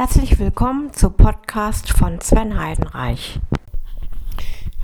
Herzlich 0.00 0.38
willkommen 0.38 0.94
zu 0.94 1.10
Podcast 1.10 1.90
von 1.90 2.22
Sven 2.22 2.58
Heidenreich. 2.58 3.38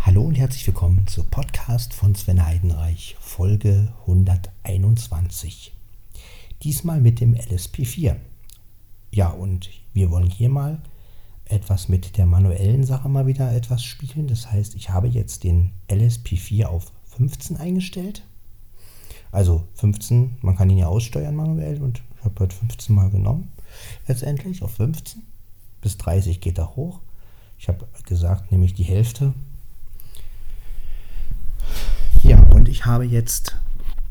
Hallo 0.04 0.20
und 0.20 0.34
herzlich 0.34 0.66
willkommen 0.66 1.06
zu 1.06 1.24
Podcast 1.24 1.94
von 1.94 2.14
Sven 2.14 2.44
Heidenreich, 2.44 3.16
Folge 3.18 3.94
121. 4.02 5.72
Diesmal 6.62 7.00
mit 7.00 7.20
dem 7.20 7.34
LSP4. 7.34 8.16
Ja, 9.10 9.30
und 9.30 9.70
wir 9.94 10.10
wollen 10.10 10.28
hier 10.28 10.50
mal 10.50 10.82
etwas 11.46 11.88
mit 11.88 12.18
der 12.18 12.26
manuellen 12.26 12.84
Sache 12.84 13.08
mal 13.08 13.26
wieder 13.26 13.50
etwas 13.52 13.82
spielen. 13.82 14.26
Das 14.26 14.52
heißt, 14.52 14.74
ich 14.74 14.90
habe 14.90 15.08
jetzt 15.08 15.44
den 15.44 15.70
LSP4 15.88 16.66
auf 16.66 16.92
15 17.16 17.56
eingestellt. 17.56 18.22
Also 19.32 19.66
15, 19.76 20.36
man 20.42 20.56
kann 20.56 20.68
ihn 20.68 20.76
ja 20.76 20.88
aussteuern 20.88 21.36
manuell 21.36 21.80
und 21.80 22.02
ich 22.18 22.24
habe 22.26 22.38
heute 22.40 22.54
15 22.54 22.94
mal 22.94 23.08
genommen 23.08 23.55
letztendlich 24.06 24.62
auf 24.62 24.74
15. 24.74 25.22
Bis 25.80 25.96
30 25.98 26.40
geht 26.40 26.58
er 26.58 26.76
hoch. 26.76 27.00
Ich 27.58 27.68
habe 27.68 27.86
gesagt, 28.04 28.52
nämlich 28.52 28.74
die 28.74 28.82
Hälfte. 28.82 29.34
Ja, 32.22 32.40
und 32.54 32.68
ich 32.68 32.84
habe 32.84 33.04
jetzt 33.04 33.56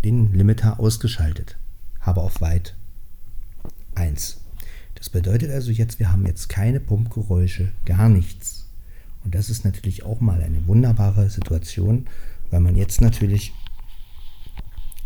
den 0.03 0.33
Limiter 0.33 0.79
ausgeschaltet. 0.79 1.57
Habe 1.99 2.21
auf 2.21 2.41
weit 2.41 2.75
1. 3.95 4.41
Das 4.95 5.09
bedeutet 5.09 5.51
also 5.51 5.71
jetzt, 5.71 5.99
wir 5.99 6.11
haben 6.11 6.25
jetzt 6.25 6.47
keine 6.47 6.79
Pumpgeräusche, 6.79 7.71
gar 7.85 8.09
nichts. 8.09 8.67
Und 9.23 9.35
das 9.35 9.49
ist 9.49 9.65
natürlich 9.65 10.03
auch 10.03 10.21
mal 10.21 10.41
eine 10.41 10.67
wunderbare 10.67 11.29
Situation, 11.29 12.07
weil 12.51 12.61
man 12.61 12.75
jetzt 12.75 13.01
natürlich 13.01 13.53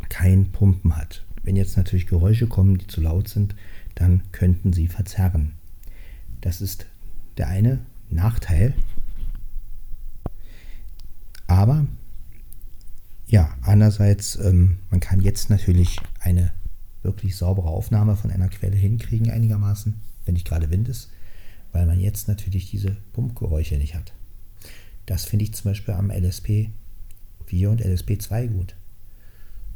kein 0.10 0.52
Pumpen 0.52 0.96
hat. 0.96 1.26
Wenn 1.44 1.56
jetzt 1.56 1.78
natürlich 1.78 2.06
Geräusche 2.06 2.48
kommen, 2.48 2.78
die 2.78 2.88
zu 2.88 3.02
laut 3.02 3.30
sind, 3.30 3.56
dann 4.00 4.24
könnten 4.32 4.72
sie 4.72 4.88
verzerren. 4.88 5.54
Das 6.42 6.62
ist 6.62 6.88
der 7.38 7.50
eine 7.50 7.80
Nachteil. 8.10 8.74
Aber 11.48 11.86
ja, 13.28 13.56
andererseits, 13.62 14.38
ähm, 14.38 14.80
man 14.90 15.02
kann 15.02 15.20
jetzt 15.20 15.50
natürlich 15.50 16.00
eine 16.20 16.54
wirklich 17.04 17.36
saubere 17.36 17.68
Aufnahme 17.68 18.16
von 18.16 18.32
einer 18.32 18.48
Quelle 18.48 18.76
hinkriegen 18.76 19.30
einigermaßen, 19.30 20.00
wenn 20.26 20.34
nicht 20.34 20.48
gerade 20.48 20.72
Wind 20.72 20.88
ist, 20.88 21.12
weil 21.72 21.86
man 21.86 22.00
jetzt 22.00 22.28
natürlich 22.28 22.70
diese 22.72 22.96
Pumpgeräusche 23.14 23.76
nicht 23.76 23.96
hat. 23.96 24.14
Das 25.06 25.26
finde 25.26 25.44
ich 25.44 25.54
zum 25.54 25.72
Beispiel 25.72 25.94
am 25.94 26.10
LSP 26.10 26.70
4 27.48 27.70
und 27.70 27.82
LSP 27.82 28.18
2 28.20 28.48
gut. 28.48 28.76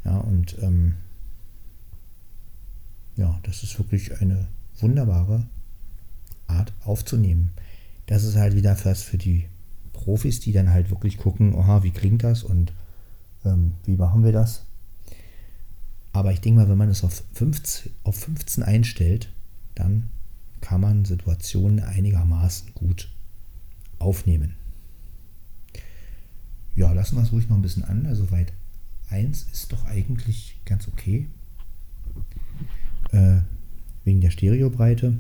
Ja, 0.05 0.17
und 0.17 0.57
ähm, 0.61 0.95
ja, 3.15 3.39
das 3.43 3.63
ist 3.63 3.77
wirklich 3.77 4.21
eine 4.21 4.47
wunderbare 4.79 5.45
Art 6.47 6.73
aufzunehmen. 6.83 7.51
Das 8.07 8.23
ist 8.23 8.35
halt 8.35 8.55
wieder 8.55 8.75
fast 8.75 9.03
für 9.03 9.17
die 9.17 9.45
Profis, 9.93 10.39
die 10.39 10.51
dann 10.51 10.69
halt 10.69 10.89
wirklich 10.89 11.17
gucken, 11.17 11.55
aha, 11.55 11.83
wie 11.83 11.91
klingt 11.91 12.23
das 12.23 12.43
und 12.43 12.73
ähm, 13.45 13.73
wie 13.85 13.95
machen 13.95 14.23
wir 14.23 14.31
das. 14.31 14.65
Aber 16.11 16.31
ich 16.31 16.41
denke 16.41 16.61
mal, 16.61 16.69
wenn 16.69 16.77
man 16.77 16.89
es 16.89 17.03
auf 17.03 17.23
15, 17.33 17.91
auf 18.03 18.15
15 18.15 18.63
einstellt, 18.63 19.31
dann 19.75 20.09
kann 20.61 20.81
man 20.81 21.05
Situationen 21.05 21.79
einigermaßen 21.79 22.73
gut 22.73 23.09
aufnehmen. 23.99 24.55
Ja, 26.75 26.91
lassen 26.91 27.15
wir 27.17 27.23
es 27.23 27.31
ruhig 27.31 27.49
noch 27.49 27.57
ein 27.57 27.61
bisschen 27.61 27.83
an. 27.83 28.05
Also 28.05 28.31
weit 28.31 28.53
1 29.09 29.47
ist 29.51 29.71
doch 29.71 29.85
eigentlich 29.85 30.59
ganz 30.65 30.87
okay 30.87 31.27
äh, 33.13 33.41
wegen 34.03 34.21
der 34.21 34.31
Stereobreite. 34.31 35.17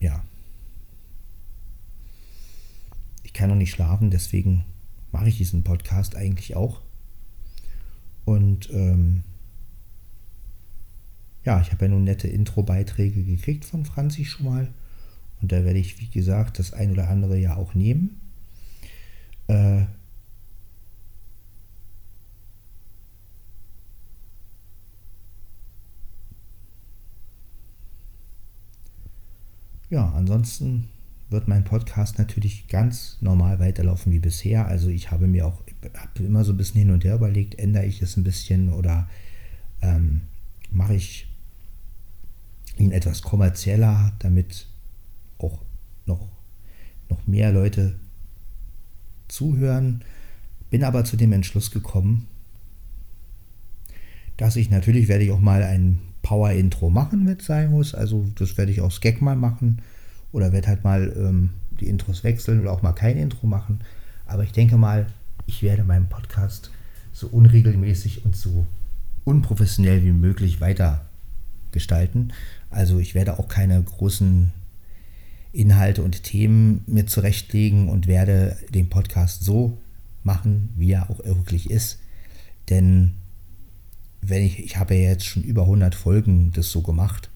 Ja. 0.00 0.24
Ich 3.22 3.32
kann 3.32 3.50
noch 3.50 3.56
nicht 3.56 3.72
schlafen, 3.72 4.10
deswegen 4.10 4.64
mache 5.12 5.28
ich 5.28 5.36
diesen 5.36 5.62
Podcast 5.62 6.16
eigentlich 6.16 6.56
auch. 6.56 6.80
Und 8.24 8.70
ähm, 8.70 9.22
ja, 11.44 11.60
ich 11.60 11.72
habe 11.72 11.84
ja 11.84 11.90
nun 11.90 12.04
nette 12.04 12.28
Intro-Beiträge 12.28 13.22
gekriegt 13.22 13.64
von 13.64 13.84
Franzi 13.84 14.24
schon 14.24 14.46
mal. 14.46 14.72
Und 15.42 15.52
da 15.52 15.64
werde 15.64 15.78
ich, 15.78 16.00
wie 16.00 16.08
gesagt, 16.08 16.58
das 16.58 16.72
ein 16.72 16.90
oder 16.92 17.10
andere 17.10 17.38
ja 17.38 17.56
auch 17.56 17.74
nehmen. 17.74 18.20
Äh, 19.48 19.82
Ja, 29.94 30.12
ansonsten 30.16 30.88
wird 31.30 31.46
mein 31.46 31.62
Podcast 31.62 32.18
natürlich 32.18 32.66
ganz 32.66 33.16
normal 33.20 33.60
weiterlaufen 33.60 34.10
wie 34.10 34.18
bisher. 34.18 34.66
Also 34.66 34.88
ich 34.88 35.12
habe 35.12 35.28
mir 35.28 35.46
auch 35.46 35.62
habe 35.96 36.24
immer 36.24 36.44
so 36.44 36.52
ein 36.52 36.56
bisschen 36.56 36.80
hin 36.80 36.90
und 36.90 37.04
her 37.04 37.14
überlegt, 37.14 37.60
ändere 37.60 37.86
ich 37.86 38.02
es 38.02 38.16
ein 38.16 38.24
bisschen 38.24 38.72
oder 38.72 39.08
ähm, 39.82 40.22
mache 40.72 40.96
ich 40.96 41.32
ihn 42.76 42.90
etwas 42.90 43.22
kommerzieller, 43.22 44.12
damit 44.18 44.66
auch 45.38 45.62
noch, 46.06 46.28
noch 47.08 47.24
mehr 47.28 47.52
Leute 47.52 47.94
zuhören. 49.28 50.02
Bin 50.70 50.82
aber 50.82 51.04
zu 51.04 51.16
dem 51.16 51.32
Entschluss 51.32 51.70
gekommen, 51.70 52.26
dass 54.38 54.56
ich 54.56 54.70
natürlich 54.70 55.06
werde 55.06 55.22
ich 55.22 55.30
auch 55.30 55.38
mal 55.38 55.62
ein 55.62 56.00
Power-Intro 56.24 56.90
machen, 56.90 57.26
wenn 57.26 57.36
es 57.38 57.46
sein 57.46 57.70
muss. 57.70 57.94
Also 57.94 58.26
das 58.34 58.58
werde 58.58 58.72
ich 58.72 58.80
aus 58.80 59.00
Gag 59.00 59.22
mal 59.22 59.36
machen 59.36 59.80
oder 60.32 60.52
werde 60.52 60.66
halt 60.66 60.82
mal 60.82 61.14
ähm, 61.16 61.50
die 61.78 61.86
Intros 61.86 62.24
wechseln 62.24 62.60
oder 62.60 62.72
auch 62.72 62.82
mal 62.82 62.94
kein 62.94 63.16
Intro 63.16 63.46
machen. 63.46 63.80
Aber 64.26 64.42
ich 64.42 64.50
denke 64.50 64.76
mal, 64.76 65.06
ich 65.46 65.62
werde 65.62 65.84
meinen 65.84 66.08
Podcast 66.08 66.72
so 67.12 67.28
unregelmäßig 67.28 68.24
und 68.24 68.34
so 68.34 68.66
unprofessionell 69.24 70.02
wie 70.02 70.12
möglich 70.12 70.60
weiter 70.60 71.04
gestalten. 71.70 72.32
Also 72.70 72.98
ich 72.98 73.14
werde 73.14 73.38
auch 73.38 73.48
keine 73.48 73.80
großen 73.80 74.52
Inhalte 75.52 76.02
und 76.02 76.24
Themen 76.24 76.82
mir 76.86 77.06
zurechtlegen 77.06 77.88
und 77.88 78.06
werde 78.06 78.56
den 78.70 78.88
Podcast 78.88 79.44
so 79.44 79.78
machen, 80.22 80.70
wie 80.76 80.92
er 80.92 81.10
auch 81.10 81.22
wirklich 81.24 81.70
ist. 81.70 82.00
Denn 82.70 83.12
wenn 84.28 84.42
ich, 84.42 84.58
ich 84.58 84.76
habe 84.76 84.94
ja 84.94 85.10
jetzt 85.10 85.26
schon 85.26 85.42
über 85.42 85.62
100 85.62 85.94
Folgen 85.94 86.52
das 86.52 86.70
so 86.70 86.82
gemacht. 86.82 87.30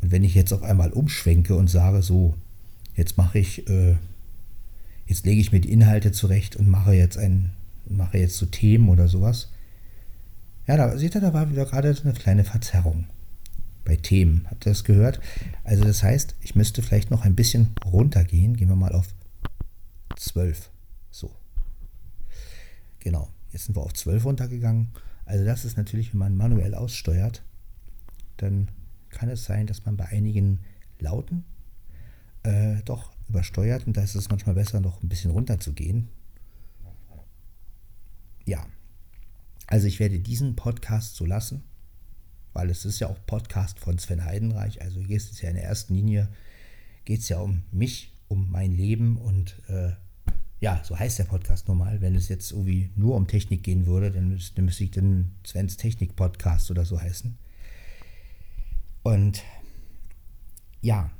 Und 0.00 0.10
wenn 0.12 0.24
ich 0.24 0.34
jetzt 0.34 0.52
auf 0.52 0.62
einmal 0.62 0.92
umschwenke 0.92 1.54
und 1.54 1.68
sage, 1.68 2.02
so, 2.02 2.34
jetzt 2.94 3.16
mache 3.16 3.38
ich, 3.38 3.68
äh, 3.68 3.96
jetzt 5.06 5.26
lege 5.26 5.40
ich 5.40 5.52
mir 5.52 5.60
die 5.60 5.72
Inhalte 5.72 6.12
zurecht 6.12 6.56
und 6.56 6.68
mache 6.68 6.92
jetzt 6.92 7.18
ein, 7.18 7.50
mache 7.88 8.18
jetzt 8.18 8.36
so 8.36 8.46
Themen 8.46 8.88
oder 8.88 9.08
sowas. 9.08 9.48
Ja, 10.66 10.76
da 10.76 10.96
seht 10.98 11.14
ihr, 11.14 11.20
da 11.20 11.32
war 11.32 11.50
wieder 11.50 11.64
gerade 11.64 11.96
eine 12.04 12.12
kleine 12.12 12.44
Verzerrung 12.44 13.06
bei 13.84 13.96
Themen. 13.96 14.46
Habt 14.50 14.66
ihr 14.66 14.72
das 14.72 14.84
gehört? 14.84 15.18
Also 15.64 15.82
das 15.84 16.02
heißt, 16.02 16.36
ich 16.42 16.54
müsste 16.54 16.82
vielleicht 16.82 17.10
noch 17.10 17.24
ein 17.24 17.34
bisschen 17.34 17.68
runtergehen. 17.84 18.56
Gehen 18.56 18.68
wir 18.68 18.76
mal 18.76 18.92
auf 18.92 19.06
12. 20.16 20.70
So. 21.10 21.30
Genau. 23.00 23.28
Jetzt 23.50 23.64
sind 23.64 23.76
wir 23.76 23.82
auf 23.82 23.94
12 23.94 24.26
runtergegangen. 24.26 24.88
Also 25.28 25.44
das 25.44 25.66
ist 25.66 25.76
natürlich, 25.76 26.14
wenn 26.14 26.20
man 26.20 26.36
manuell 26.38 26.74
aussteuert, 26.74 27.42
dann 28.38 28.70
kann 29.10 29.28
es 29.28 29.44
sein, 29.44 29.66
dass 29.66 29.84
man 29.84 29.94
bei 29.94 30.06
einigen 30.06 30.60
Lauten 31.00 31.44
äh, 32.44 32.76
doch 32.86 33.12
übersteuert 33.28 33.86
und 33.86 33.98
da 33.98 34.02
ist 34.02 34.14
es 34.14 34.30
manchmal 34.30 34.54
besser, 34.54 34.80
noch 34.80 35.02
ein 35.02 35.10
bisschen 35.10 35.30
runter 35.30 35.60
zu 35.60 35.74
gehen. 35.74 36.08
Ja, 38.46 38.66
also 39.66 39.86
ich 39.86 40.00
werde 40.00 40.18
diesen 40.18 40.56
Podcast 40.56 41.16
so 41.16 41.26
lassen, 41.26 41.62
weil 42.54 42.70
es 42.70 42.86
ist 42.86 42.98
ja 42.98 43.08
auch 43.08 43.18
Podcast 43.26 43.78
von 43.78 43.98
Sven 43.98 44.24
Heidenreich, 44.24 44.80
also 44.80 44.98
hier 44.98 45.18
ist 45.18 45.30
es 45.30 45.42
ja 45.42 45.50
in 45.50 45.56
der 45.56 45.64
ersten 45.64 45.94
Linie, 45.94 46.30
geht 47.04 47.20
es 47.20 47.28
ja 47.28 47.38
um 47.38 47.64
mich, 47.70 48.14
um 48.28 48.50
mein 48.50 48.72
Leben 48.72 49.18
und 49.18 49.60
äh, 49.68 49.92
ja, 50.60 50.80
so 50.84 50.98
heißt 50.98 51.18
der 51.18 51.24
Podcast 51.24 51.68
normal. 51.68 52.00
Wenn 52.00 52.14
es 52.14 52.28
jetzt 52.28 52.50
irgendwie 52.50 52.90
nur 52.96 53.14
um 53.14 53.26
Technik 53.26 53.62
gehen 53.62 53.86
würde, 53.86 54.10
dann 54.10 54.28
müsste, 54.28 54.60
müsste 54.62 54.84
ich 54.84 54.90
den 54.90 55.32
Svens 55.46 55.76
Technik 55.76 56.16
Podcast 56.16 56.70
oder 56.70 56.84
so 56.84 57.00
heißen. 57.00 57.38
Und 59.04 59.42
ja, 60.80 61.10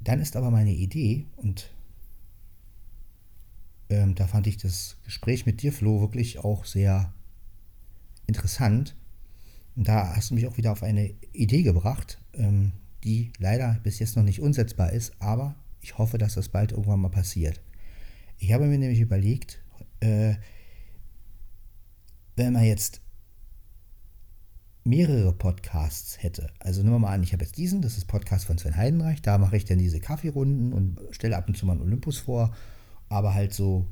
dann 0.00 0.20
ist 0.20 0.36
aber 0.36 0.50
meine 0.50 0.72
Idee, 0.72 1.26
und 1.36 1.70
ähm, 3.88 4.14
da 4.14 4.26
fand 4.26 4.46
ich 4.46 4.56
das 4.56 4.96
Gespräch 5.04 5.46
mit 5.46 5.62
dir, 5.62 5.72
Flo, 5.72 6.00
wirklich 6.00 6.40
auch 6.40 6.64
sehr 6.64 7.12
interessant. 8.26 8.96
Und 9.76 9.88
da 9.88 10.14
hast 10.14 10.30
du 10.30 10.34
mich 10.34 10.46
auch 10.46 10.58
wieder 10.58 10.72
auf 10.72 10.82
eine 10.82 11.14
Idee 11.32 11.62
gebracht, 11.62 12.18
ähm, 12.34 12.72
die 13.04 13.32
leider 13.38 13.80
bis 13.82 13.98
jetzt 13.98 14.16
noch 14.16 14.22
nicht 14.22 14.40
umsetzbar 14.40 14.92
ist, 14.92 15.14
aber 15.20 15.54
ich 15.82 15.98
hoffe, 15.98 16.16
dass 16.16 16.34
das 16.34 16.48
bald 16.48 16.72
irgendwann 16.72 17.00
mal 17.00 17.10
passiert. 17.10 17.60
Ich 18.38 18.52
habe 18.52 18.66
mir 18.66 18.78
nämlich 18.78 19.00
überlegt, 19.00 19.62
äh, 20.00 20.34
wenn 22.36 22.54
man 22.54 22.64
jetzt 22.64 23.02
mehrere 24.84 25.32
Podcasts 25.32 26.22
hätte, 26.22 26.50
also 26.58 26.82
nehmen 26.82 26.94
wir 26.94 26.98
mal 27.00 27.12
an, 27.12 27.22
ich 27.22 27.32
habe 27.32 27.44
jetzt 27.44 27.56
diesen, 27.56 27.82
das 27.82 27.98
ist 27.98 28.06
Podcast 28.06 28.46
von 28.46 28.58
Sven 28.58 28.76
Heidenreich, 28.76 29.22
da 29.22 29.38
mache 29.38 29.56
ich 29.56 29.64
dann 29.64 29.78
diese 29.78 30.00
Kaffeerunden 30.00 30.72
und 30.72 30.98
stelle 31.10 31.36
ab 31.36 31.46
und 31.48 31.56
zu 31.56 31.66
mal 31.66 31.72
einen 31.72 31.82
Olympus 31.82 32.18
vor, 32.18 32.54
aber 33.08 33.34
halt 33.34 33.52
so 33.52 33.86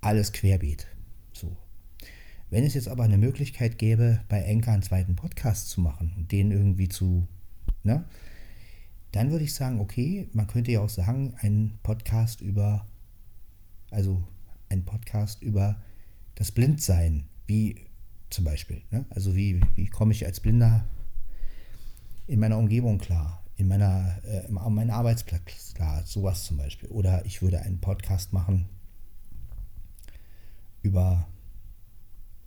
alles 0.00 0.32
querbeet. 0.32 0.86
So. 1.32 1.56
Wenn 2.48 2.64
es 2.64 2.74
jetzt 2.74 2.88
aber 2.88 3.04
eine 3.04 3.18
Möglichkeit 3.18 3.78
gäbe, 3.78 4.20
bei 4.28 4.40
Enka 4.42 4.72
einen 4.72 4.82
zweiten 4.82 5.16
Podcast 5.16 5.68
zu 5.68 5.80
machen 5.80 6.14
und 6.16 6.32
den 6.32 6.50
irgendwie 6.50 6.88
zu, 6.88 7.26
ne, 7.82 8.04
dann 9.12 9.30
würde 9.30 9.44
ich 9.44 9.54
sagen, 9.54 9.80
okay, 9.80 10.28
man 10.32 10.46
könnte 10.46 10.70
ja 10.70 10.80
auch 10.80 10.88
sagen, 10.88 11.34
ein 11.40 11.78
Podcast 11.82 12.40
über, 12.40 12.86
also 13.90 14.22
ein 14.68 14.84
Podcast 14.84 15.42
über 15.42 15.82
das 16.36 16.52
Blindsein, 16.52 17.24
wie 17.46 17.86
zum 18.30 18.44
Beispiel. 18.44 18.82
Ne? 18.90 19.04
Also 19.10 19.34
wie, 19.34 19.60
wie 19.74 19.86
komme 19.86 20.12
ich 20.12 20.24
als 20.24 20.40
Blinder 20.40 20.84
in 22.26 22.38
meiner 22.38 22.58
Umgebung 22.58 22.98
klar, 22.98 23.42
in 23.56 23.66
meiner, 23.66 24.16
äh, 24.24 24.46
an 24.56 24.74
meinem 24.74 24.90
Arbeitsplatz 24.90 25.74
klar, 25.74 26.04
sowas 26.06 26.44
zum 26.44 26.56
Beispiel. 26.56 26.88
Oder 26.90 27.24
ich 27.26 27.42
würde 27.42 27.60
einen 27.60 27.80
Podcast 27.80 28.32
machen 28.32 28.68
über, 30.82 31.26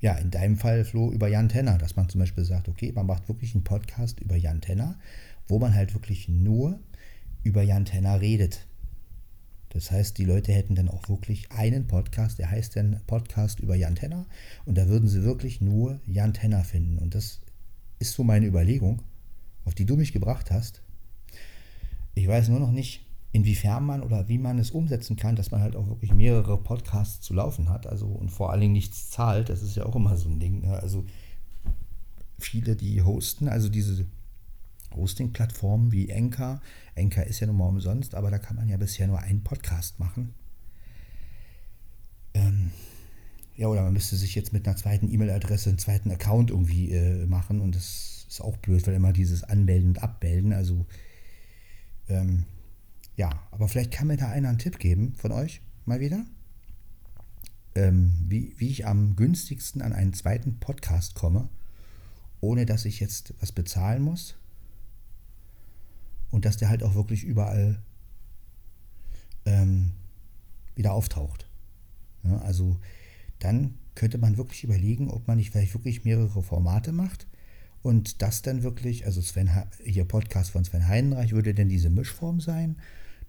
ja, 0.03 0.15
in 0.15 0.31
deinem 0.31 0.57
Fall, 0.57 0.83
Flo, 0.83 1.13
über 1.13 1.29
Jan 1.29 1.47
Tenner, 1.47 1.77
dass 1.77 1.95
man 1.95 2.09
zum 2.09 2.19
Beispiel 2.19 2.43
sagt, 2.43 2.67
okay, 2.67 2.91
man 2.91 3.05
macht 3.05 3.29
wirklich 3.29 3.55
einen 3.55 3.63
Podcast 3.63 4.19
über 4.19 4.35
Jan 4.35 4.59
Tenner, 4.59 4.99
wo 5.47 5.59
man 5.59 5.73
halt 5.73 5.93
wirklich 5.93 6.27
nur 6.27 6.77
über 7.41 7.63
Jan 7.63 7.85
Tenner 7.85 8.19
redet. 8.19 8.67
Das 9.69 9.91
heißt, 9.91 10.17
die 10.17 10.25
Leute 10.25 10.51
hätten 10.51 10.75
dann 10.75 10.89
auch 10.89 11.07
wirklich 11.07 11.53
einen 11.53 11.87
Podcast, 11.87 12.37
der 12.37 12.51
heißt 12.51 12.75
dann 12.75 12.99
Podcast 13.07 13.61
über 13.61 13.75
Jan 13.75 13.95
Tenner. 13.95 14.25
Und 14.65 14.77
da 14.77 14.89
würden 14.89 15.07
sie 15.07 15.23
wirklich 15.23 15.61
nur 15.61 16.01
Jan 16.05 16.33
Tenner 16.33 16.65
finden. 16.65 16.97
Und 16.97 17.15
das 17.15 17.39
ist 17.99 18.11
so 18.11 18.25
meine 18.25 18.45
Überlegung, 18.45 19.03
auf 19.63 19.73
die 19.73 19.85
du 19.85 19.95
mich 19.95 20.11
gebracht 20.11 20.51
hast. 20.51 20.81
Ich 22.13 22.27
weiß 22.27 22.49
nur 22.49 22.59
noch 22.59 22.71
nicht, 22.71 23.05
inwiefern 23.33 23.83
man 23.83 24.03
oder 24.03 24.29
wie 24.29 24.37
man 24.37 24.59
es 24.59 24.71
umsetzen 24.71 25.15
kann, 25.15 25.35
dass 25.35 25.49
man 25.49 25.59
halt 25.59 25.75
auch 25.75 25.87
wirklich 25.87 26.13
mehrere 26.13 26.61
Podcasts 26.61 27.19
zu 27.19 27.33
laufen 27.33 27.67
hat. 27.67 27.87
Also 27.87 28.05
und 28.05 28.29
vor 28.29 28.51
allen 28.51 28.61
Dingen 28.61 28.73
nichts 28.73 29.09
zahlt. 29.09 29.49
Das 29.49 29.63
ist 29.63 29.75
ja 29.75 29.85
auch 29.85 29.95
immer 29.95 30.15
so 30.15 30.29
ein 30.29 30.39
Ding. 30.39 30.61
Ne? 30.61 30.79
Also 30.79 31.05
viele, 32.39 32.75
die 32.75 33.01
hosten, 33.01 33.49
also 33.49 33.69
diese 33.69 34.05
Hosting-Plattformen 34.95 35.91
wie 35.91 36.09
Enka. 36.09 36.61
Enka 36.93 37.23
ist 37.23 37.39
ja 37.39 37.47
nun 37.47 37.57
mal 37.57 37.67
umsonst, 37.67 38.13
aber 38.13 38.29
da 38.29 38.37
kann 38.37 38.55
man 38.55 38.69
ja 38.69 38.77
bisher 38.77 39.07
nur 39.07 39.19
einen 39.19 39.43
Podcast 39.43 39.99
machen. 39.99 40.35
Ähm, 42.35 42.69
ja, 43.55 43.67
oder 43.67 43.81
man 43.81 43.93
müsste 43.93 44.15
sich 44.15 44.35
jetzt 44.35 44.53
mit 44.53 44.67
einer 44.67 44.77
zweiten 44.77 45.11
E-Mail-Adresse 45.11 45.69
einen 45.69 45.79
zweiten 45.79 46.11
Account 46.11 46.51
irgendwie 46.51 46.91
äh, 46.91 47.25
machen 47.25 47.61
und 47.61 47.75
das 47.75 48.27
ist 48.29 48.41
auch 48.41 48.57
blöd, 48.57 48.85
weil 48.85 48.93
immer 48.93 49.13
dieses 49.13 49.43
Anmelden 49.43 49.89
und 49.89 50.03
Abmelden, 50.03 50.53
also 50.53 50.85
ähm, 52.09 52.45
ja, 53.15 53.29
aber 53.51 53.67
vielleicht 53.67 53.91
kann 53.91 54.07
mir 54.07 54.17
da 54.17 54.29
einer 54.29 54.49
einen 54.49 54.57
Tipp 54.57 54.79
geben 54.79 55.13
von 55.15 55.31
euch 55.31 55.61
mal 55.85 55.99
wieder, 55.99 56.25
ähm, 57.75 58.13
wie, 58.27 58.53
wie 58.57 58.69
ich 58.69 58.85
am 58.87 59.15
günstigsten 59.15 59.81
an 59.81 59.93
einen 59.93 60.13
zweiten 60.13 60.59
Podcast 60.59 61.15
komme, 61.15 61.49
ohne 62.41 62.65
dass 62.65 62.85
ich 62.85 62.99
jetzt 62.99 63.33
was 63.39 63.51
bezahlen 63.51 64.01
muss 64.01 64.35
und 66.31 66.45
dass 66.45 66.57
der 66.57 66.69
halt 66.69 66.83
auch 66.83 66.95
wirklich 66.95 67.23
überall 67.23 67.81
ähm, 69.45 69.91
wieder 70.75 70.93
auftaucht. 70.93 71.47
Ja, 72.23 72.39
also 72.39 72.77
dann 73.39 73.75
könnte 73.95 74.17
man 74.17 74.37
wirklich 74.37 74.63
überlegen, 74.63 75.09
ob 75.09 75.27
man 75.27 75.37
nicht 75.37 75.51
vielleicht 75.51 75.73
wirklich 75.73 76.03
mehrere 76.03 76.41
Formate 76.41 76.91
macht 76.91 77.27
und 77.83 78.21
das 78.21 78.41
dann 78.41 78.63
wirklich, 78.63 79.05
also 79.05 79.21
Sven, 79.21 79.49
hier 79.83 80.05
Podcast 80.05 80.51
von 80.51 80.63
Sven 80.63 80.87
Heidenreich 80.87 81.33
würde 81.33 81.53
denn 81.53 81.69
diese 81.69 81.89
Mischform 81.89 82.39
sein. 82.39 82.77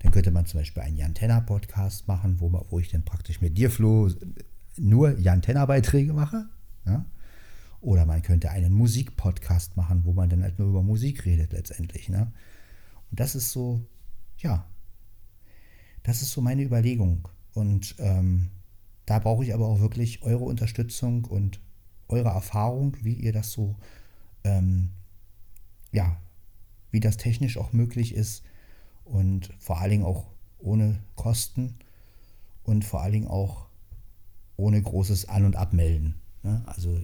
Dann 0.01 0.13
könnte 0.13 0.31
man 0.31 0.47
zum 0.47 0.61
Beispiel 0.61 0.83
einen 0.83 0.97
Jan 0.97 1.15
Tenner 1.15 1.41
Podcast 1.41 2.09
machen, 2.09 2.41
wo, 2.41 2.53
wo 2.71 2.79
ich 2.79 2.91
dann 2.91 3.05
praktisch 3.05 3.41
mit 3.41 3.57
dir, 3.57 3.71
Flo, 3.71 4.11
nur 4.77 5.19
Jan 5.19 5.43
Tenner 5.43 5.67
Beiträge 5.67 6.13
mache. 6.13 6.47
Ja? 6.87 7.07
Oder 7.81 8.07
man 8.07 8.23
könnte 8.23 8.51
einen 8.51 8.73
Musikpodcast 8.73 9.77
machen, 9.77 10.05
wo 10.05 10.13
man 10.13 10.29
dann 10.29 10.43
halt 10.43 10.59
nur 10.59 10.69
über 10.69 10.83
Musik 10.83 11.25
redet 11.25 11.53
letztendlich. 11.53 12.09
Ne? 12.09 12.33
Und 13.11 13.21
das 13.21 13.35
ist 13.35 13.51
so, 13.51 13.81
ja, 14.39 14.67
das 16.03 16.23
ist 16.23 16.33
so 16.33 16.41
meine 16.41 16.63
Überlegung. 16.63 17.29
Und 17.53 17.95
ähm, 17.99 18.51
da 19.07 19.19
brauche 19.19 19.45
ich 19.45 19.55
aber 19.55 19.67
auch 19.67 19.81
wirklich 19.81 20.23
eure 20.23 20.45
Unterstützung 20.45 21.25
und 21.25 21.61
eure 22.09 22.31
Erfahrung, 22.31 22.97
wie 23.03 23.15
ihr 23.15 23.33
das 23.33 23.53
so, 23.53 23.77
ähm, 24.45 24.91
ja, 25.93 26.21
wie 26.91 27.01
das 27.01 27.17
technisch 27.17 27.57
auch 27.57 27.73
möglich 27.73 28.15
ist 28.15 28.45
und 29.05 29.51
vor 29.59 29.81
allen 29.81 29.91
Dingen 29.91 30.05
auch 30.05 30.27
ohne 30.59 31.01
Kosten 31.15 31.77
und 32.65 32.85
vor 32.85 33.03
allen 33.03 33.13
Dingen 33.13 33.29
auch 33.29 33.67
ohne 34.57 34.81
großes 34.81 35.29
An- 35.29 35.45
und 35.45 35.57
Abmelden. 35.57 36.15
Ne? 36.43 36.63
Also 36.67 37.01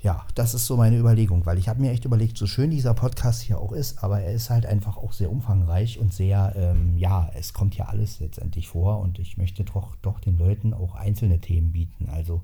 ja, 0.00 0.24
das 0.36 0.54
ist 0.54 0.66
so 0.66 0.76
meine 0.76 0.96
Überlegung, 0.96 1.44
weil 1.44 1.58
ich 1.58 1.68
habe 1.68 1.80
mir 1.80 1.90
echt 1.90 2.04
überlegt, 2.04 2.38
so 2.38 2.46
schön 2.46 2.70
dieser 2.70 2.94
Podcast 2.94 3.42
hier 3.42 3.58
auch 3.58 3.72
ist, 3.72 4.02
aber 4.04 4.20
er 4.20 4.32
ist 4.32 4.48
halt 4.48 4.64
einfach 4.64 4.96
auch 4.96 5.12
sehr 5.12 5.30
umfangreich 5.30 5.98
und 5.98 6.14
sehr, 6.14 6.54
ähm, 6.56 6.96
ja, 6.96 7.28
es 7.34 7.52
kommt 7.52 7.76
ja 7.76 7.86
alles 7.86 8.20
letztendlich 8.20 8.68
vor 8.68 9.00
und 9.00 9.18
ich 9.18 9.36
möchte 9.38 9.64
doch, 9.64 9.96
doch 9.96 10.20
den 10.20 10.38
Leuten 10.38 10.72
auch 10.72 10.94
einzelne 10.94 11.40
Themen 11.40 11.72
bieten. 11.72 12.08
Also, 12.10 12.42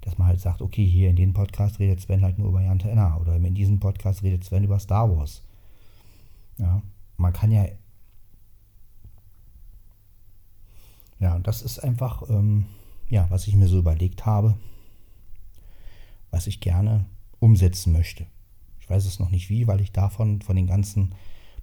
dass 0.00 0.16
man 0.16 0.28
halt 0.28 0.40
sagt, 0.40 0.62
okay, 0.62 0.86
hier 0.86 1.10
in 1.10 1.16
dem 1.16 1.34
Podcast 1.34 1.80
redet 1.80 2.00
Sven 2.00 2.22
halt 2.22 2.38
nur 2.38 2.48
über 2.48 2.62
Jan 2.62 2.78
Tenner 2.78 3.18
oder 3.20 3.36
in 3.36 3.54
diesem 3.54 3.78
Podcast 3.78 4.22
redet 4.22 4.44
Sven 4.44 4.64
über 4.64 4.78
Star 4.78 5.14
Wars. 5.14 5.42
Ja, 6.58 6.82
man 7.16 7.32
kann 7.32 7.50
ja. 7.50 7.66
Ja, 11.18 11.34
und 11.34 11.46
das 11.46 11.62
ist 11.62 11.78
einfach, 11.78 12.28
ähm, 12.28 12.66
ja, 13.08 13.26
was 13.30 13.46
ich 13.46 13.54
mir 13.54 13.68
so 13.68 13.78
überlegt 13.78 14.26
habe 14.26 14.56
was 16.36 16.46
ich 16.46 16.60
gerne 16.60 17.06
umsetzen 17.40 17.92
möchte. 17.94 18.26
Ich 18.80 18.90
weiß 18.90 19.06
es 19.06 19.18
noch 19.18 19.30
nicht 19.30 19.48
wie, 19.48 19.66
weil 19.66 19.80
ich 19.80 19.92
davon, 19.92 20.42
von 20.42 20.54
den 20.54 20.66
ganzen 20.66 21.14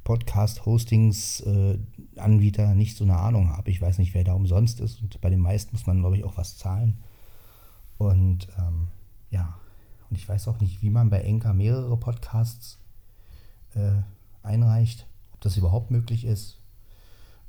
Podcast-Hostings-Anbieter 0.03 2.71
äh, 2.71 2.75
nicht 2.75 2.97
so 2.97 3.03
eine 3.03 3.17
Ahnung 3.17 3.49
habe. 3.49 3.69
Ich 3.69 3.79
weiß 3.79 3.99
nicht, 3.99 4.15
wer 4.15 4.23
da 4.23 4.33
umsonst 4.33 4.79
ist 4.79 4.99
und 5.01 5.21
bei 5.21 5.29
den 5.29 5.39
meisten 5.39 5.75
muss 5.75 5.85
man, 5.85 5.99
glaube 5.99 6.17
ich, 6.17 6.23
auch 6.23 6.37
was 6.37 6.57
zahlen. 6.57 7.03
Und 7.99 8.47
ähm, 8.57 8.87
ja, 9.29 9.59
und 10.09 10.17
ich 10.17 10.27
weiß 10.27 10.47
auch 10.47 10.59
nicht, 10.59 10.81
wie 10.81 10.89
man 10.89 11.11
bei 11.11 11.21
Enka 11.21 11.53
mehrere 11.53 11.97
Podcasts 11.97 12.79
äh, 13.75 14.01
einreicht, 14.43 15.07
ob 15.33 15.41
das 15.41 15.57
überhaupt 15.57 15.91
möglich 15.91 16.25
ist. 16.25 16.59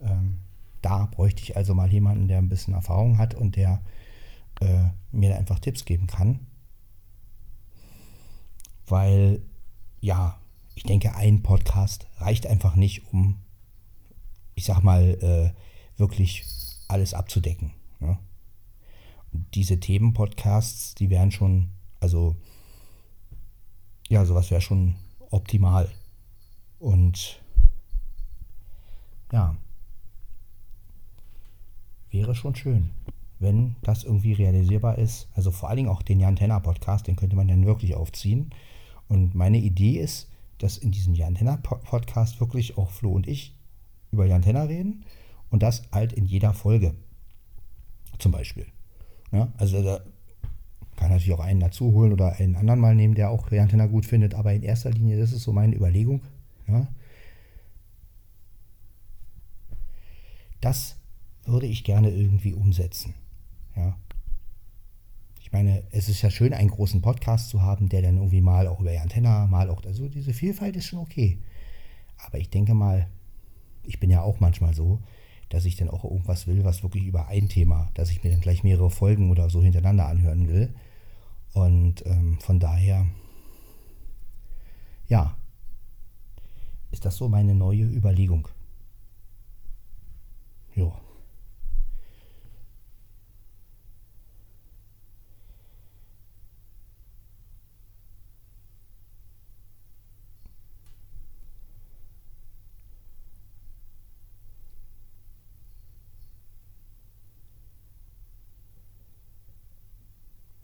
Ähm, 0.00 0.38
da 0.82 1.06
bräuchte 1.06 1.42
ich 1.42 1.56
also 1.56 1.74
mal 1.74 1.90
jemanden, 1.90 2.28
der 2.28 2.38
ein 2.38 2.48
bisschen 2.48 2.74
Erfahrung 2.74 3.18
hat 3.18 3.34
und 3.34 3.56
der 3.56 3.82
äh, 4.60 4.88
mir 5.12 5.36
einfach 5.36 5.58
Tipps 5.58 5.84
geben 5.84 6.06
kann 6.06 6.40
weil 8.86 9.42
ja, 10.00 10.38
ich 10.74 10.82
denke, 10.82 11.14
ein 11.14 11.42
Podcast 11.42 12.06
reicht 12.18 12.46
einfach 12.46 12.74
nicht, 12.74 13.12
um, 13.12 13.38
ich 14.54 14.64
sag 14.64 14.82
mal, 14.82 15.02
äh, 15.02 15.98
wirklich 15.98 16.44
alles 16.88 17.14
abzudecken. 17.14 17.72
Ne? 18.00 18.18
Diese 19.54 19.80
Themenpodcasts, 19.80 20.94
die 20.94 21.10
wären 21.10 21.30
schon, 21.30 21.70
also, 22.00 22.36
ja, 24.08 24.24
sowas 24.24 24.50
wäre 24.50 24.60
schon 24.60 24.96
optimal. 25.30 25.90
Und 26.84 27.40
ja, 29.32 29.56
wäre 32.10 32.34
schon 32.34 32.54
schön, 32.54 32.90
wenn 33.38 33.76
das 33.80 34.04
irgendwie 34.04 34.34
realisierbar 34.34 34.98
ist. 34.98 35.28
Also 35.34 35.50
vor 35.50 35.70
allen 35.70 35.78
Dingen 35.78 35.88
auch 35.88 36.02
den 36.02 36.20
Jan 36.20 36.36
Tenner 36.36 36.60
Podcast, 36.60 37.06
den 37.06 37.16
könnte 37.16 37.36
man 37.36 37.48
dann 37.48 37.64
wirklich 37.64 37.94
aufziehen. 37.94 38.50
Und 39.08 39.34
meine 39.34 39.56
Idee 39.56 39.98
ist, 39.98 40.28
dass 40.58 40.76
in 40.76 40.90
diesem 40.90 41.14
Jan 41.14 41.36
Tenner 41.36 41.56
Podcast 41.56 42.38
wirklich 42.38 42.76
auch 42.76 42.90
Flo 42.90 43.12
und 43.12 43.26
ich 43.28 43.56
über 44.10 44.26
Jan 44.26 44.42
Tenner 44.42 44.68
reden 44.68 45.06
und 45.48 45.62
das 45.62 45.84
halt 45.90 46.12
in 46.12 46.26
jeder 46.26 46.52
Folge. 46.52 46.94
Zum 48.18 48.30
Beispiel. 48.30 48.66
Ja, 49.32 49.50
also 49.56 49.82
da 49.82 50.00
kann 50.96 51.08
natürlich 51.08 51.32
auch 51.32 51.40
einen 51.40 51.60
dazu 51.60 51.92
holen 51.92 52.12
oder 52.12 52.34
einen 52.34 52.56
anderen 52.56 52.78
mal 52.78 52.94
nehmen, 52.94 53.14
der 53.14 53.30
auch 53.30 53.50
Jan 53.50 53.70
Tenner 53.70 53.88
gut 53.88 54.04
findet, 54.04 54.34
aber 54.34 54.52
in 54.52 54.62
erster 54.62 54.90
Linie, 54.90 55.18
das 55.18 55.32
ist 55.32 55.44
so 55.44 55.52
meine 55.54 55.74
Überlegung. 55.74 56.20
Ja. 56.66 56.88
Das 60.60 60.96
würde 61.44 61.66
ich 61.66 61.84
gerne 61.84 62.10
irgendwie 62.10 62.54
umsetzen. 62.54 63.14
Ja 63.76 63.96
meine, 65.54 65.84
es 65.92 66.08
ist 66.08 66.20
ja 66.20 66.30
schön, 66.30 66.52
einen 66.52 66.68
großen 66.68 67.00
Podcast 67.00 67.48
zu 67.48 67.62
haben, 67.62 67.88
der 67.88 68.02
dann 68.02 68.16
irgendwie 68.16 68.40
mal 68.40 68.66
auch 68.66 68.80
über 68.80 68.90
die 68.90 68.98
Antenne, 68.98 69.46
mal 69.48 69.70
auch, 69.70 69.84
also 69.84 70.08
diese 70.08 70.34
Vielfalt 70.34 70.74
ist 70.74 70.86
schon 70.86 70.98
okay. 70.98 71.38
Aber 72.26 72.38
ich 72.38 72.50
denke 72.50 72.74
mal, 72.74 73.06
ich 73.84 74.00
bin 74.00 74.10
ja 74.10 74.20
auch 74.20 74.40
manchmal 74.40 74.74
so, 74.74 75.00
dass 75.50 75.64
ich 75.64 75.76
dann 75.76 75.88
auch 75.88 76.02
irgendwas 76.02 76.48
will, 76.48 76.64
was 76.64 76.82
wirklich 76.82 77.06
über 77.06 77.28
ein 77.28 77.48
Thema, 77.48 77.88
dass 77.94 78.10
ich 78.10 78.24
mir 78.24 78.30
dann 78.30 78.40
gleich 78.40 78.64
mehrere 78.64 78.90
Folgen 78.90 79.30
oder 79.30 79.48
so 79.48 79.62
hintereinander 79.62 80.08
anhören 80.08 80.48
will. 80.48 80.74
Und 81.52 82.04
ähm, 82.04 82.38
von 82.40 82.58
daher, 82.58 83.06
ja, 85.06 85.36
ist 86.94 87.04
das 87.04 87.16
so 87.16 87.28
meine 87.28 87.56
neue 87.56 87.82
Überlegung. 87.84 88.48
Jo. 90.76 90.94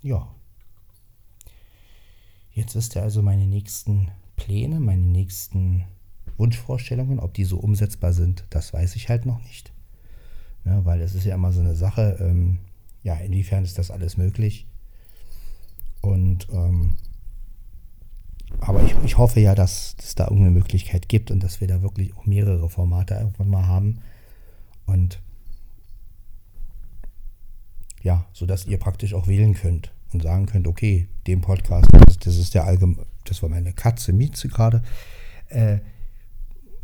Ja. 0.03 0.33
Jetzt 2.53 2.77
wisst 2.77 2.95
ihr 2.95 3.03
also 3.03 3.21
meine 3.21 3.47
nächsten 3.49 4.13
Pläne, 4.37 4.79
meine 4.79 5.07
nächsten 5.07 5.85
Wunschvorstellungen. 6.41 7.21
Ob 7.21 7.35
die 7.35 7.45
so 7.45 7.59
umsetzbar 7.59 8.13
sind, 8.13 8.45
das 8.51 8.73
weiß 8.73 8.97
ich 8.97 9.09
halt 9.09 9.27
noch 9.27 9.41
nicht. 9.43 9.73
Ne, 10.65 10.81
weil 10.85 11.01
es 11.01 11.15
ist 11.15 11.25
ja 11.25 11.37
immer 11.37 11.53
so 11.53 11.61
eine 11.61 11.77
Sache, 11.77 12.19
ähm, 12.21 12.59
ja, 13.03 13.15
inwiefern 13.15 13.65
ist 13.65 13.79
das 13.79 13.91
alles 13.91 14.17
möglich? 14.17 14.67
Und 16.01 16.49
ähm, 16.51 16.97
aber 18.59 18.83
ich, 18.83 18.95
ich 19.05 19.17
hoffe 19.17 19.41
ja, 19.41 19.55
dass 19.55 19.95
es 19.99 20.15
da 20.17 20.25
irgendeine 20.25 20.51
Möglichkeit 20.51 21.09
gibt 21.09 21.31
und 21.31 21.43
dass 21.43 21.61
wir 21.61 21.69
da 21.69 21.83
wirklich 21.83 22.17
auch 22.17 22.27
mehrere 22.27 22.69
Formate 22.69 23.15
irgendwann 23.15 23.49
mal 23.49 23.67
haben. 23.67 24.01
Und 24.87 25.21
ja, 28.03 28.27
sodass 28.33 28.67
ihr 28.67 28.79
praktisch 28.79 29.15
auch 29.15 29.29
wählen 29.29 29.55
könnt 29.55 29.93
und 30.13 30.23
sagen 30.23 30.47
könnt, 30.47 30.67
okay, 30.67 31.09
dem 31.27 31.41
Podcast, 31.41 31.89
das 32.25 32.37
ist 32.37 32.55
der 32.55 32.65
allgemeine, 32.65 33.07
das 33.25 33.43
war 33.43 33.49
meine 33.49 33.73
Katze 33.73 34.13
Mieze 34.13 34.49
gerade, 34.49 34.83
äh, 35.49 35.79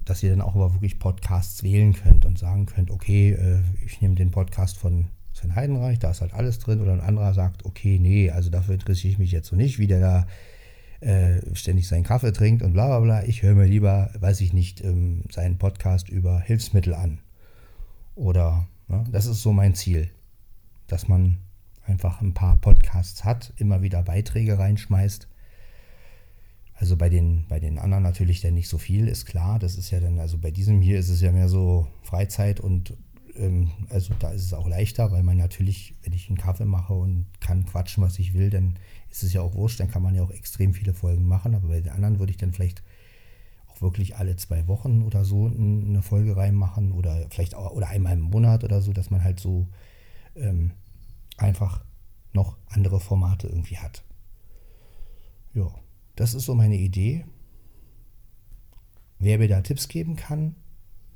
dass 0.07 0.23
ihr 0.23 0.31
dann 0.31 0.41
auch 0.41 0.55
aber 0.55 0.73
wirklich 0.73 0.99
Podcasts 0.99 1.63
wählen 1.63 1.93
könnt 1.93 2.25
und 2.25 2.39
sagen 2.39 2.65
könnt, 2.65 2.91
okay, 2.91 3.33
äh, 3.33 3.61
ich 3.85 4.01
nehme 4.01 4.15
den 4.15 4.31
Podcast 4.31 4.79
von 4.79 5.09
Sven 5.35 5.55
Heidenreich, 5.55 5.99
da 5.99 6.13
ist 6.13 6.23
halt 6.23 6.33
alles 6.33 6.59
drin, 6.59 6.81
oder 6.81 6.93
ein 6.93 7.01
anderer 7.01 7.35
sagt, 7.35 7.67
okay, 7.67 7.99
nee, 7.99 8.31
also 8.31 8.49
dafür 8.49 8.75
interessiere 8.75 9.13
ich 9.13 9.19
mich 9.19 9.33
jetzt 9.33 9.49
so 9.49 9.57
nicht, 9.57 9.79
wie 9.79 9.89
der 9.89 10.01
da 10.01 10.27
äh, 11.01 11.55
ständig 11.55 11.89
seinen 11.89 12.05
Kaffee 12.05 12.33
trinkt 12.33 12.63
und 12.63 12.73
bla 12.73 12.87
bla 12.87 13.01
bla. 13.01 13.25
Ich 13.25 13.43
höre 13.43 13.55
mir 13.55 13.67
lieber, 13.67 14.11
weiß 14.19 14.41
ich 14.41 14.53
nicht, 14.53 14.83
ähm, 14.83 15.25
seinen 15.31 15.59
Podcast 15.59 16.09
über 16.09 16.41
Hilfsmittel 16.41 16.95
an. 16.95 17.19
Oder, 18.15 18.67
ne, 18.89 19.05
das 19.11 19.27
ist 19.27 19.43
so 19.43 19.53
mein 19.53 19.75
Ziel, 19.75 20.09
dass 20.87 21.09
man 21.09 21.39
einfach 21.85 22.23
ein 22.23 22.33
paar 22.33 22.57
Podcasts 22.57 23.25
hat, 23.25 23.53
immer 23.57 23.83
wieder 23.83 24.03
Beiträge 24.03 24.59
reinschmeißt 24.59 25.29
also 26.79 26.97
bei 26.97 27.09
den, 27.09 27.47
bei 27.49 27.59
den 27.59 27.79
anderen 27.79 28.03
natürlich 28.03 28.43
dann 28.43 28.55
nicht 28.55 28.69
so 28.69 28.77
viel, 28.77 29.09
ist 29.09 29.25
klar. 29.25 29.59
Das 29.59 29.77
ist 29.77 29.91
ja 29.91 29.99
dann, 29.99 30.19
also 30.19 30.39
bei 30.39 30.51
diesem 30.51 30.83
hier 30.83 30.99
ist 30.99 31.09
es 31.09 31.23
ja 31.23 31.33
mehr 31.33 31.49
so 31.49 31.87
Freizeit 32.03 32.61
und 32.61 32.95
ähm, 33.35 33.71
also 33.89 34.15
da 34.19 34.31
ist 34.31 34.45
es 34.45 34.53
auch 34.53 34.69
leichter, 34.69 35.11
weil 35.11 35.23
man 35.23 35.39
natürlich, 35.39 35.95
wenn 36.03 36.13
ich 36.13 36.29
einen 36.29 36.37
Kaffee 36.37 36.67
mache 36.67 36.93
und 36.93 37.27
kann 37.41 37.65
quatschen, 37.65 38.05
was 38.05 38.19
ich 38.19 38.35
will, 38.35 38.51
dann 38.51 38.79
ist 39.11 39.23
es 39.23 39.33
ja 39.33 39.41
auch 39.41 39.55
wurscht, 39.55 39.81
dann 39.81 39.91
kann 39.91 40.03
man 40.03 40.15
ja 40.15 40.23
auch 40.23 40.31
extrem 40.31 40.75
viele 40.75 40.93
Folgen 40.93 41.25
machen. 41.25 41.55
Aber 41.55 41.69
bei 41.69 41.81
den 41.81 41.93
anderen 41.93 42.19
würde 42.19 42.31
ich 42.31 42.37
dann 42.37 42.53
vielleicht 42.53 42.83
auch 43.69 43.81
wirklich 43.81 44.17
alle 44.17 44.37
zwei 44.37 44.67
Wochen 44.69 45.03
oder 45.03 45.25
so 45.25 45.47
eine 45.47 46.03
Folge 46.03 46.37
reinmachen 46.37 46.93
oder 46.93 47.27
vielleicht 47.31 47.55
auch 47.55 47.71
oder 47.71 47.89
einmal 47.89 48.13
im 48.13 48.21
Monat 48.21 48.65
oder 48.65 48.83
so, 48.83 48.93
dass 48.93 49.11
man 49.11 49.25
halt 49.25 49.41
so 49.41 49.67
ähm, 50.35 50.73
einfach 51.39 51.83
noch 52.35 52.59
andere 52.69 53.01
Formate 53.01 53.49
irgendwie 53.49 53.79
hat. 53.79 54.05
Ja. 55.55 55.73
Das 56.17 56.35
ist 56.35 56.47
so 56.47 56.55
meine 56.55 56.77
Idee. 56.77 57.25
Wer 59.19 59.39
mir 59.39 59.49
da 59.49 59.63
Tipps 59.63 59.89
geben 59.89 60.17
kann, 60.17 60.57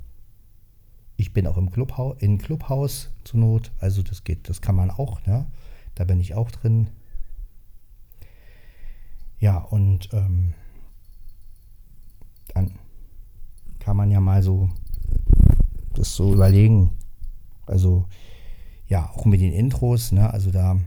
Ich 1.16 1.34
bin 1.34 1.48
auch 1.48 1.58
im 1.58 1.72
Clubhaus, 1.72 2.22
in 2.22 2.38
Clubhaus 2.38 3.12
zur 3.24 3.40
Not, 3.40 3.72
also 3.80 4.02
das 4.02 4.24
geht, 4.24 4.50
das 4.50 4.62
kann 4.62 4.76
man 4.76 4.90
auch, 4.90 5.26
ne? 5.26 5.46
Da 5.96 6.06
bin 6.06 6.20
ich 6.20 6.34
auch 6.34 6.50
drin. 6.50 6.90
Ja, 9.44 9.58
und 9.58 10.08
ähm, 10.14 10.54
dann 12.54 12.80
kann 13.80 13.98
man 13.98 14.10
ja 14.10 14.22
mal 14.22 14.42
so 14.42 14.70
das 15.96 16.16
so 16.16 16.34
überlegen. 16.34 16.92
Also 17.66 18.08
ja, 18.88 19.10
auch 19.10 19.26
mit 19.26 19.42
den 19.42 19.52
Intros, 19.52 20.14
ne? 20.14 20.32
Also 20.32 20.50
da 20.50 20.80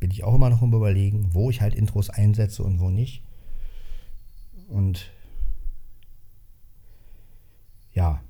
bin 0.00 0.10
ich 0.10 0.22
auch 0.22 0.34
immer 0.34 0.50
noch 0.50 0.60
im 0.60 0.74
Überlegen, 0.74 1.32
wo 1.32 1.48
ich 1.48 1.62
halt 1.62 1.74
Intros 1.74 2.10
einsetze 2.10 2.62
und 2.62 2.78
wo 2.78 2.90
nicht. 2.90 3.24
Und 4.68 5.10
ja, 7.94 8.20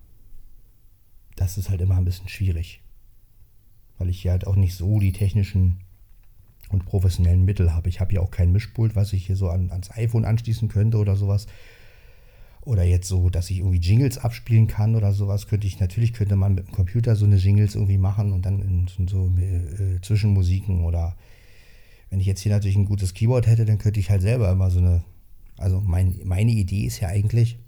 das 1.35 1.59
ist 1.59 1.69
halt 1.69 1.81
immer 1.81 1.97
ein 1.97 2.05
bisschen 2.05 2.29
schwierig, 2.29 2.81
weil 3.99 4.09
ich 4.09 4.23
hier 4.23 4.31
halt 4.31 4.47
auch 4.47 4.55
nicht 4.55 4.77
so 4.77 5.01
die 5.01 5.11
technischen 5.11 5.81
und 6.71 6.87
professionellen 6.87 7.45
Mittel 7.45 7.73
habe. 7.73 7.89
Ich 7.89 8.01
habe 8.01 8.15
ja 8.15 8.21
auch 8.21 8.31
kein 8.31 8.53
Mischpult, 8.53 8.97
was 8.97 9.13
ich 9.13 9.27
hier 9.27 9.37
so 9.37 9.49
an, 9.49 9.71
ans 9.71 9.91
iPhone 9.93 10.25
anschließen 10.25 10.69
könnte 10.69 10.99
oder 10.99 11.17
sowas. 11.17 11.47
Oder 12.63 12.85
jetzt 12.85 13.09
so, 13.09 13.31
dass 13.31 13.51
ich 13.51 13.59
irgendwie 13.59 13.79
Jingles 13.79 14.19
abspielen 14.19 14.67
kann 14.67 14.95
oder 14.95 15.13
sowas, 15.13 15.47
könnte 15.47 15.67
ich, 15.67 15.81
natürlich 15.81 16.13
könnte 16.13 16.37
man 16.37 16.55
mit 16.55 16.67
dem 16.67 16.73
Computer 16.73 17.17
so 17.17 17.25
eine 17.25 17.37
Jingles 17.37 17.75
irgendwie 17.75 17.99
machen 17.99 18.33
und 18.33 18.45
dann 18.45 18.61
in 18.61 19.09
so 19.09 19.33
äh, 19.39 20.01
Zwischenmusiken 20.03 20.85
oder 20.85 21.17
wenn 22.11 22.21
ich 22.21 22.27
jetzt 22.27 22.41
hier 22.41 22.53
natürlich 22.53 22.77
ein 22.77 22.85
gutes 22.85 23.15
Keyboard 23.15 23.47
hätte, 23.47 23.65
dann 23.65 23.79
könnte 23.79 24.01
ich 24.01 24.11
halt 24.11 24.21
selber 24.21 24.51
immer 24.51 24.71
so 24.71 24.81
eine, 24.81 25.05
also 25.57 25.81
mein, 25.81 26.21
meine 26.25 26.51
Idee 26.51 26.83
ist 26.85 27.01
ja 27.01 27.09
eigentlich, 27.09 27.59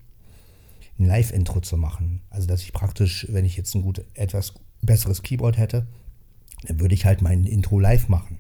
ein 0.99 1.07
Live-Intro 1.07 1.61
zu 1.61 1.77
machen. 1.77 2.21
Also 2.29 2.47
dass 2.47 2.63
ich 2.63 2.73
praktisch, 2.73 3.27
wenn 3.31 3.45
ich 3.45 3.57
jetzt 3.57 3.75
ein 3.75 3.83
gut, 3.83 4.05
etwas 4.15 4.55
besseres 4.83 5.23
Keyboard 5.23 5.57
hätte, 5.57 5.87
dann 6.67 6.81
würde 6.81 6.95
ich 6.95 7.07
halt 7.07 7.23
mein 7.23 7.45
Intro 7.45 7.81
live 7.81 8.09
machen. 8.09 8.39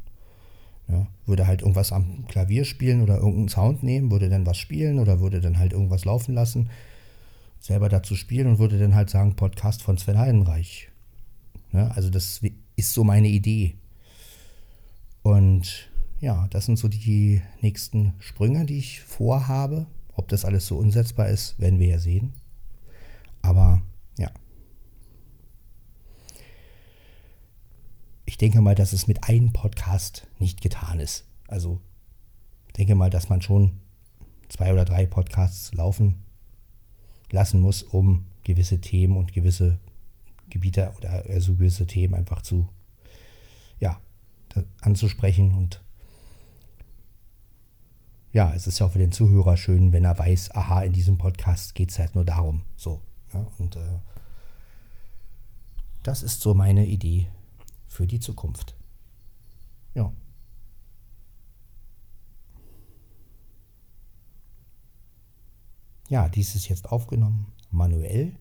Ja, 0.88 1.06
würde 1.26 1.46
halt 1.46 1.62
irgendwas 1.62 1.92
am 1.92 2.26
Klavier 2.26 2.64
spielen 2.64 3.02
oder 3.02 3.16
irgendeinen 3.16 3.48
Sound 3.48 3.82
nehmen, 3.82 4.10
würde 4.10 4.28
dann 4.28 4.46
was 4.46 4.58
spielen 4.58 4.98
oder 4.98 5.20
würde 5.20 5.40
dann 5.40 5.58
halt 5.58 5.72
irgendwas 5.72 6.04
laufen 6.04 6.34
lassen, 6.34 6.70
selber 7.60 7.88
dazu 7.88 8.14
spielen 8.16 8.46
und 8.48 8.58
würde 8.58 8.78
dann 8.78 8.94
halt 8.94 9.08
sagen, 9.08 9.36
Podcast 9.36 9.82
von 9.82 9.96
Sven 9.96 10.18
Heidenreich. 10.18 10.90
Ja, 11.72 11.88
also 11.88 12.10
das 12.10 12.40
ist 12.76 12.92
so 12.92 13.04
meine 13.04 13.28
Idee. 13.28 13.76
Und 15.22 15.88
ja, 16.20 16.46
das 16.50 16.66
sind 16.66 16.78
so 16.78 16.88
die 16.88 17.42
nächsten 17.60 18.14
Sprünge, 18.18 18.64
die 18.66 18.78
ich 18.78 19.00
vorhabe. 19.00 19.86
Ob 20.14 20.28
das 20.28 20.44
alles 20.44 20.66
so 20.66 20.76
umsetzbar 20.76 21.28
ist, 21.28 21.58
werden 21.58 21.78
wir 21.78 21.88
ja 21.88 21.98
sehen. 21.98 22.32
Aber 23.40 23.82
ja. 24.18 24.30
Ich 28.32 28.38
denke 28.38 28.62
mal, 28.62 28.74
dass 28.74 28.94
es 28.94 29.08
mit 29.08 29.24
einem 29.24 29.52
Podcast 29.52 30.26
nicht 30.38 30.62
getan 30.62 31.00
ist. 31.00 31.26
Also 31.48 31.82
ich 32.68 32.72
denke 32.72 32.94
mal, 32.94 33.10
dass 33.10 33.28
man 33.28 33.42
schon 33.42 33.78
zwei 34.48 34.72
oder 34.72 34.86
drei 34.86 35.04
Podcasts 35.04 35.74
laufen 35.74 36.14
lassen 37.30 37.60
muss, 37.60 37.82
um 37.82 38.24
gewisse 38.42 38.80
Themen 38.80 39.18
und 39.18 39.34
gewisse 39.34 39.78
Gebiete 40.48 40.94
oder 40.96 41.26
also 41.28 41.56
gewisse 41.56 41.86
Themen 41.86 42.14
einfach 42.14 42.40
zu 42.40 42.66
ja, 43.80 44.00
anzusprechen 44.80 45.52
und 45.52 45.82
ja, 48.32 48.54
es 48.54 48.66
ist 48.66 48.78
ja 48.78 48.86
auch 48.86 48.92
für 48.92 48.98
den 48.98 49.12
Zuhörer 49.12 49.58
schön, 49.58 49.92
wenn 49.92 50.04
er 50.04 50.18
weiß, 50.18 50.54
aha, 50.54 50.84
in 50.84 50.94
diesem 50.94 51.18
Podcast 51.18 51.74
geht 51.74 51.90
es 51.90 51.98
halt 51.98 52.14
nur 52.14 52.24
darum. 52.24 52.62
So. 52.76 53.02
Ja, 53.34 53.46
und 53.58 53.76
äh, 53.76 53.98
das 56.02 56.22
ist 56.22 56.40
so 56.40 56.54
meine 56.54 56.86
Idee 56.86 57.28
für 57.92 58.06
die 58.06 58.20
Zukunft. 58.20 58.75
Ja. 59.94 60.12
Ja, 66.08 66.28
dies 66.28 66.54
ist 66.54 66.68
jetzt 66.68 66.90
aufgenommen 66.90 67.52
manuell 67.70 68.34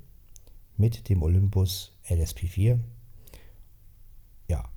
mit 0.77 1.09
dem 1.09 1.21
Olympus 1.21 1.97
LSP4. 2.07 2.79
Ja, 4.47 4.69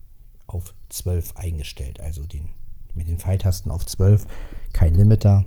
auf 0.47 0.75
12 0.89 1.37
eingestellt, 1.37 2.01
also 2.01 2.27
den, 2.27 2.51
mit 2.95 3.07
den 3.07 3.19
Pfeiltasten 3.19 3.71
auf 3.71 3.87
12, 3.87 4.27
kein 4.73 4.95
Limiter. 4.95 5.45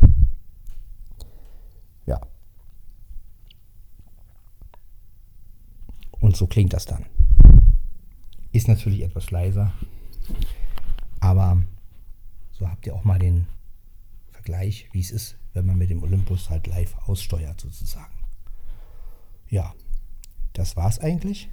Ja. 2.06 2.22
Und 6.22 6.38
so 6.38 6.48
klingt 6.48 6.72
das 6.74 6.86
dann. 6.86 7.06
Ist 8.52 8.68
natürlich 8.68 9.02
etwas 9.02 9.32
leiser, 9.32 9.72
aber 11.20 11.64
So 12.58 12.68
habt 12.68 12.88
ihr 12.88 12.96
auch 12.96 13.04
mal 13.04 13.20
den 13.20 13.46
Vergleich, 14.32 14.90
wie 14.92 15.00
es 15.00 15.12
ist, 15.12 15.38
wenn 15.54 15.68
man 15.68 15.78
mit 15.78 15.92
dem 15.92 16.02
Olympus 16.02 16.50
halt 16.50 16.66
live 16.66 16.96
aussteuert 17.08 17.62
sozusagen. 17.62 18.14
Ja, 19.50 19.76
das 20.54 20.76
war's 20.76 21.00
eigentlich. 21.00 21.50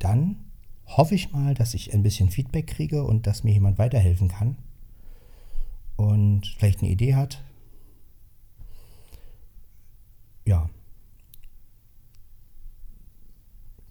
Dann 0.00 0.50
hoffe 0.86 1.14
ich 1.14 1.30
mal, 1.30 1.54
dass 1.54 1.74
ich 1.74 1.94
ein 1.94 2.02
bisschen 2.02 2.30
Feedback 2.30 2.66
kriege 2.66 3.04
und 3.04 3.28
dass 3.28 3.44
mir 3.44 3.52
jemand 3.52 3.78
weiterhelfen 3.78 4.26
kann 4.28 4.56
und 5.96 6.46
vielleicht 6.58 6.80
eine 6.80 6.90
Idee 6.90 7.14
hat. 7.14 7.44
Ja. 10.44 10.68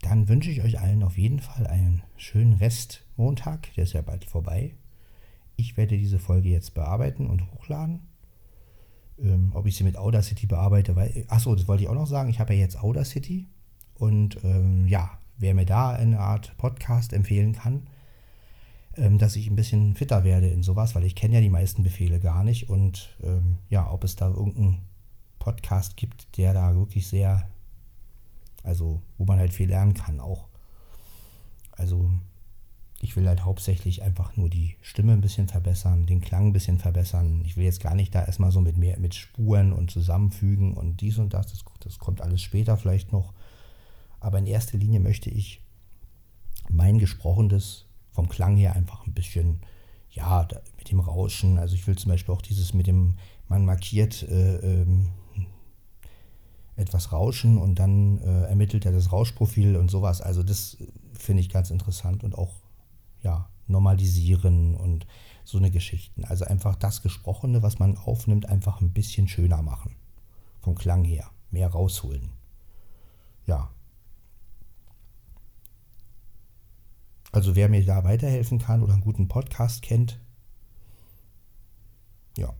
Dann 0.09 0.27
wünsche 0.27 0.49
ich 0.49 0.63
euch 0.63 0.79
allen 0.79 1.03
auf 1.03 1.19
jeden 1.19 1.39
Fall 1.39 1.67
einen 1.67 2.01
schönen 2.17 2.53
Rest 2.53 3.05
Montag, 3.15 3.71
der 3.75 3.83
ist 3.83 3.93
ja 3.93 4.01
bald 4.01 4.25
vorbei. 4.25 4.73
Ich 5.55 5.77
werde 5.77 5.99
diese 5.99 6.17
Folge 6.17 6.49
jetzt 6.49 6.73
bearbeiten 6.73 7.27
und 7.27 7.45
hochladen. 7.53 8.07
Ähm, 9.19 9.51
ob 9.53 9.67
ich 9.67 9.75
sie 9.75 9.83
mit 9.83 9.97
Audacity 9.97 10.47
bearbeite, 10.47 10.95
weil, 10.95 11.25
achso, 11.27 11.53
das 11.53 11.67
wollte 11.67 11.83
ich 11.83 11.89
auch 11.89 11.93
noch 11.93 12.07
sagen, 12.07 12.31
ich 12.31 12.39
habe 12.39 12.55
ja 12.55 12.61
jetzt 12.61 12.81
Audacity 12.81 13.49
und 13.93 14.43
ähm, 14.43 14.87
ja, 14.87 15.11
wer 15.37 15.53
mir 15.53 15.67
da 15.67 15.91
eine 15.91 16.19
Art 16.19 16.57
Podcast 16.57 17.13
empfehlen 17.13 17.53
kann, 17.53 17.85
ähm, 18.97 19.19
dass 19.19 19.35
ich 19.35 19.47
ein 19.47 19.55
bisschen 19.55 19.93
fitter 19.93 20.23
werde 20.23 20.47
in 20.47 20.63
sowas, 20.63 20.95
weil 20.95 21.03
ich 21.03 21.13
kenne 21.13 21.35
ja 21.35 21.41
die 21.41 21.51
meisten 21.51 21.83
Befehle 21.83 22.19
gar 22.19 22.43
nicht 22.43 22.67
und 22.67 23.15
ähm, 23.21 23.59
ja, 23.69 23.91
ob 23.91 24.03
es 24.03 24.15
da 24.15 24.29
irgendeinen 24.29 24.79
Podcast 25.37 25.97
gibt, 25.97 26.35
der 26.35 26.55
da 26.55 26.75
wirklich 26.75 27.05
sehr, 27.05 27.47
also 28.63 29.01
wo 29.17 29.25
man 29.25 29.39
halt 29.39 29.53
viel 29.53 29.69
lernen 29.69 29.93
kann 29.93 30.19
auch. 30.19 30.47
Also 31.71 32.09
ich 33.01 33.15
will 33.15 33.27
halt 33.27 33.45
hauptsächlich 33.45 34.03
einfach 34.03 34.35
nur 34.35 34.49
die 34.49 34.75
Stimme 34.81 35.13
ein 35.13 35.21
bisschen 35.21 35.47
verbessern, 35.47 36.05
den 36.05 36.19
Klang 36.19 36.47
ein 36.47 36.53
bisschen 36.53 36.79
verbessern. 36.79 37.41
Ich 37.45 37.55
will 37.55 37.63
jetzt 37.63 37.81
gar 37.81 37.95
nicht 37.95 38.13
da 38.13 38.25
erstmal 38.25 38.51
so 38.51 38.59
mit 38.59 38.77
mehr 38.77 38.99
mit 38.99 39.15
Spuren 39.15 39.71
und 39.71 39.89
zusammenfügen 39.89 40.73
und 40.73 40.99
dies 40.99 41.17
und 41.17 41.33
das. 41.33 41.47
Das, 41.47 41.63
das 41.79 41.99
kommt 41.99 42.21
alles 42.21 42.41
später 42.41 42.75
vielleicht 42.75 43.13
noch. 43.13 43.33
Aber 44.19 44.37
in 44.39 44.45
erster 44.45 44.77
Linie 44.77 44.99
möchte 44.99 45.29
ich 45.29 45.61
mein 46.69 46.99
Gesprochenes 46.99 47.85
vom 48.11 48.27
Klang 48.27 48.57
her 48.57 48.75
einfach 48.75 49.07
ein 49.07 49.13
bisschen, 49.13 49.61
ja, 50.11 50.45
mit 50.77 50.91
dem 50.91 50.99
Rauschen. 50.99 51.57
Also 51.57 51.75
ich 51.75 51.87
will 51.87 51.97
zum 51.97 52.11
Beispiel 52.11 52.35
auch 52.35 52.41
dieses 52.41 52.73
mit 52.73 52.87
dem, 52.87 53.15
man 53.47 53.63
markiert 53.63 54.23
äh, 54.23 54.57
ähm, 54.57 55.07
etwas 56.79 57.11
Rauschen 57.11 57.57
und 57.57 57.75
dann 57.75 58.19
äh, 58.19 58.43
ermittelt 58.43 58.85
er 58.85 58.91
das 58.91 59.11
Rauschprofil 59.11 59.75
und 59.75 59.91
sowas. 59.91 60.21
Also 60.21 60.43
das 60.43 60.77
finde 61.13 61.41
ich 61.41 61.49
ganz 61.49 61.69
interessant 61.69 62.23
und 62.23 62.37
auch, 62.37 62.55
ja, 63.21 63.49
normalisieren 63.67 64.75
und 64.75 65.05
so 65.43 65.57
eine 65.57 65.69
Geschichten. 65.69 66.25
Also 66.25 66.45
einfach 66.45 66.75
das 66.75 67.01
Gesprochene, 67.01 67.61
was 67.61 67.79
man 67.79 67.97
aufnimmt, 67.97 68.47
einfach 68.47 68.81
ein 68.81 68.91
bisschen 68.91 69.27
schöner 69.27 69.61
machen. 69.61 69.95
Vom 70.61 70.75
Klang 70.75 71.03
her. 71.03 71.29
Mehr 71.51 71.69
rausholen. 71.69 72.29
Ja, 73.45 73.69
Also 77.31 77.55
wer 77.55 77.69
mir 77.69 77.85
da 77.85 78.03
weiterhelfen 78.03 78.59
kann 78.59 78.81
oder 78.81 78.93
einen 78.93 79.03
guten 79.03 79.27
Podcast 79.27 79.81
kennt, 79.83 80.19
ja. 82.37 82.53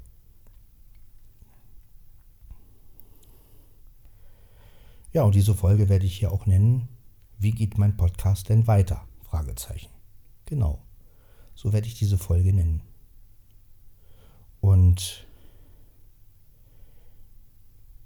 Ja, 5.12 5.24
und 5.24 5.34
diese 5.34 5.56
Folge 5.56 5.90
werde 5.90 6.06
ich 6.06 6.18
hier 6.18 6.32
auch 6.32 6.46
nennen. 6.46 6.88
Wie 7.38 7.52
geht 7.52 7.78
mein 7.78 7.98
Podcast 7.98 8.50
denn 8.50 8.68
weiter? 8.68 9.08
Fragezeichen. 9.24 9.90
Genau. 10.46 10.84
So 11.56 11.74
werde 11.74 11.88
ich 11.88 11.96
diese 11.96 12.18
Folge 12.18 12.54
nennen. 12.54 12.82
Und 14.62 15.26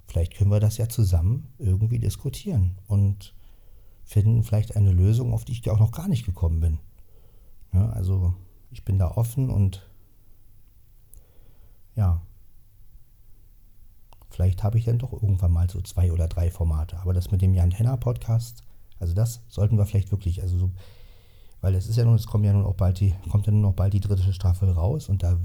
vielleicht 0.08 0.36
können 0.36 0.52
wir 0.52 0.60
das 0.60 0.78
ja 0.78 0.88
zusammen 0.88 1.52
irgendwie 1.58 2.00
diskutieren 2.00 2.78
und 2.88 3.34
finden 4.04 4.44
vielleicht 4.44 4.76
eine 4.76 4.92
Lösung, 4.92 5.34
auf 5.34 5.44
die 5.46 5.54
ich 5.54 5.70
auch 5.70 5.80
noch 5.80 5.92
gar 5.92 6.08
nicht 6.08 6.26
gekommen 6.26 6.60
bin. 6.60 6.80
Ja, 7.74 7.90
also 7.90 8.34
ich 8.72 8.86
bin 8.86 8.98
da 8.98 9.12
offen 9.12 9.50
und 9.50 9.90
ja, 11.96 12.22
vielleicht 14.34 14.64
habe 14.64 14.80
ich 14.80 14.86
dann 14.86 14.98
doch 14.98 15.14
irgendwann 15.14 15.52
mal 15.52 15.70
so 15.70 15.80
zwei 15.82 16.12
oder 16.12 16.28
drei 16.28 16.50
Formate. 16.50 16.98
Aber 16.98 17.14
das 17.14 17.30
mit 17.30 17.42
dem 17.42 17.54
Jan 17.54 17.72
Henner 17.72 17.98
Podcast, 17.98 18.64
also 19.00 19.14
das 19.14 19.42
sollten 19.48 19.78
wir 19.78 19.86
vielleicht 19.86 20.12
wirklich, 20.12 20.42
also 20.42 20.58
so, 20.58 20.72
weil 21.62 21.76
es 21.76 21.88
ist 21.88 21.98
ja 21.98 22.04
nun, 22.04 22.16
es 22.16 22.26
kommt 22.26 22.44
ja 22.44 22.52
nun 22.52 22.66
auch 22.66 22.74
bald 22.74 23.00
die, 23.00 23.14
kommt 23.30 23.46
ja 23.46 23.52
nun 23.52 23.62
noch 23.62 23.74
bald 23.74 23.94
die 23.94 24.00
dritte 24.00 24.34
Staffel 24.34 24.72
raus 24.72 25.08
und 25.08 25.22
da 25.22 25.38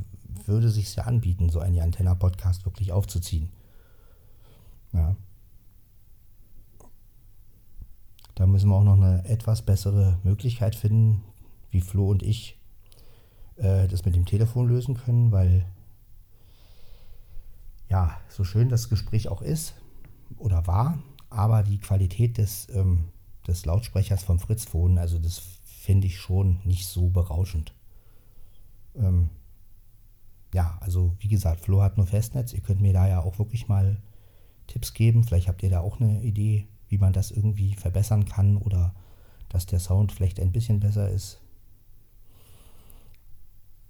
würde 0.46 0.70
sich 0.70 0.94
ja 0.96 1.04
anbieten, 1.04 1.50
so 1.50 1.60
einen 1.60 1.74
Jan 1.74 1.92
Tenner 1.92 2.14
Podcast 2.14 2.64
wirklich 2.64 2.92
aufzuziehen. 2.92 3.50
Ja. 4.94 5.14
Da 8.34 8.46
müssen 8.46 8.70
wir 8.70 8.76
auch 8.76 8.84
noch 8.84 8.96
eine 8.96 9.24
etwas 9.26 9.62
bessere 9.62 10.18
Möglichkeit 10.22 10.74
finden, 10.74 11.22
wie 11.70 11.82
Flo 11.82 12.08
und 12.08 12.22
ich 12.22 12.56
äh, 13.56 13.86
das 13.86 14.06
mit 14.06 14.14
dem 14.14 14.24
Telefon 14.24 14.66
lösen 14.66 14.94
können, 14.94 15.30
weil 15.30 15.66
ja, 17.88 18.20
so 18.28 18.44
schön 18.44 18.68
das 18.68 18.88
Gespräch 18.88 19.28
auch 19.28 19.42
ist 19.42 19.74
oder 20.36 20.66
war, 20.66 20.98
aber 21.30 21.62
die 21.62 21.78
Qualität 21.78 22.38
des, 22.38 22.68
ähm, 22.74 23.04
des 23.46 23.64
Lautsprechers 23.64 24.22
vom 24.22 24.38
Fritzphone, 24.38 24.98
also 24.98 25.18
das 25.18 25.38
finde 25.62 26.06
ich 26.06 26.18
schon 26.18 26.60
nicht 26.64 26.86
so 26.86 27.08
berauschend. 27.08 27.72
Ähm, 28.94 29.30
ja, 30.52 30.78
also 30.80 31.14
wie 31.18 31.28
gesagt, 31.28 31.60
Flo 31.60 31.82
hat 31.82 31.96
nur 31.96 32.06
Festnetz. 32.06 32.52
Ihr 32.52 32.60
könnt 32.60 32.80
mir 32.80 32.92
da 32.92 33.06
ja 33.06 33.20
auch 33.20 33.38
wirklich 33.38 33.68
mal 33.68 33.98
Tipps 34.66 34.94
geben. 34.94 35.24
Vielleicht 35.24 35.48
habt 35.48 35.62
ihr 35.62 35.70
da 35.70 35.80
auch 35.80 36.00
eine 36.00 36.22
Idee, 36.22 36.68
wie 36.88 36.98
man 36.98 37.12
das 37.12 37.30
irgendwie 37.30 37.74
verbessern 37.74 38.24
kann 38.24 38.56
oder 38.56 38.94
dass 39.48 39.66
der 39.66 39.80
Sound 39.80 40.12
vielleicht 40.12 40.40
ein 40.40 40.52
bisschen 40.52 40.80
besser 40.80 41.10
ist. 41.10 41.40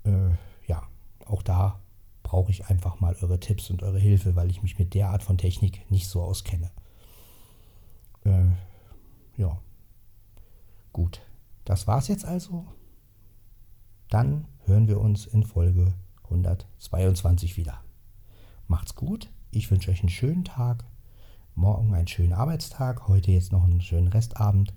Äh, 0.04 0.30
ja, 0.66 0.82
auch 1.26 1.42
da 1.42 1.80
brauche 2.28 2.50
ich 2.50 2.66
einfach 2.66 3.00
mal 3.00 3.16
eure 3.22 3.40
Tipps 3.40 3.70
und 3.70 3.82
eure 3.82 3.98
Hilfe, 3.98 4.36
weil 4.36 4.50
ich 4.50 4.62
mich 4.62 4.78
mit 4.78 4.92
der 4.92 5.08
Art 5.08 5.22
von 5.22 5.38
Technik 5.38 5.90
nicht 5.90 6.08
so 6.08 6.20
auskenne. 6.20 6.70
Äh, 8.24 8.50
ja, 9.38 9.58
gut. 10.92 11.22
Das 11.64 11.86
war's 11.86 12.08
jetzt 12.08 12.26
also. 12.26 12.66
Dann 14.10 14.46
hören 14.66 14.88
wir 14.88 15.00
uns 15.00 15.24
in 15.24 15.42
Folge 15.42 15.94
122 16.24 17.56
wieder. 17.56 17.82
Macht's 18.66 18.94
gut. 18.94 19.30
Ich 19.50 19.70
wünsche 19.70 19.90
euch 19.90 20.00
einen 20.00 20.10
schönen 20.10 20.44
Tag 20.44 20.84
morgen 21.54 21.92
einen 21.92 22.06
schönen 22.06 22.34
Arbeitstag, 22.34 23.08
heute 23.08 23.32
jetzt 23.32 23.50
noch 23.50 23.64
einen 23.64 23.80
schönen 23.80 24.06
Restabend 24.08 24.72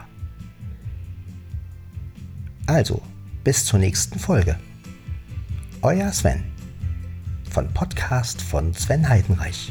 Also, 2.65 3.03
bis 3.45 3.67
zur 3.67 3.79
nächsten 3.79 4.19
Folge. 4.19 4.59
Euer 5.83 6.11
Sven 6.13 6.45
von 7.51 7.69
Podcast 7.75 8.41
von 8.41 8.73
Sven 8.73 9.07
Heidenreich. 9.07 9.71